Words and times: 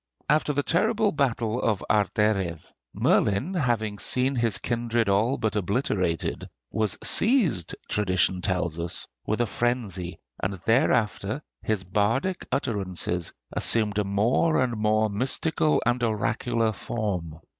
After 0.27 0.51
the 0.51 0.63
terrible 0.63 1.11
battle 1.11 1.61
of 1.61 1.83
Arderydd, 1.87 2.63
Merlin, 2.91 3.53
having 3.53 3.99
seen 3.99 4.33
his 4.33 4.57
kindred 4.57 5.07
all 5.07 5.37
but 5.37 5.55
obliterated, 5.55 6.49
was 6.71 6.97
seized, 7.03 7.75
tradition 7.87 8.41
tells 8.41 8.79
us, 8.79 9.07
with 9.27 9.41
a 9.41 9.45
frenzy, 9.45 10.17
and 10.41 10.55
thereafter 10.65 11.43
his 11.61 11.83
bardic 11.83 12.47
utterances 12.51 13.31
assumed 13.51 13.99
a 13.99 14.03
more 14.03 14.59
and 14.63 14.75
more 14.75 15.07
mystical 15.07 15.83
and 15.85 16.01
oracular 16.01 16.71
form. 16.71 17.39